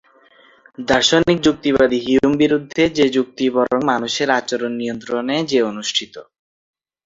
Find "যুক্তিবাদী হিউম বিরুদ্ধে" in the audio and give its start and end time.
1.41-2.83